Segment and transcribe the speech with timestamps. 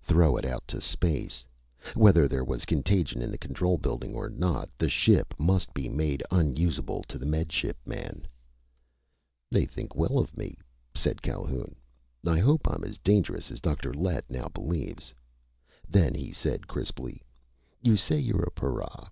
[0.00, 1.44] Throw it out to space!
[1.94, 6.22] Whether there was contagion in the control building or not, the ship must be made
[6.30, 8.26] unusable to the Med Ship man!
[9.50, 10.56] "They think well of me,"
[10.94, 11.76] said Calhoun.
[12.26, 13.92] "I hope I'm as dangerous as Dr.
[13.92, 15.12] Lett now believes."
[15.86, 17.20] Then he said crisply:
[17.82, 19.10] "You say you're a para.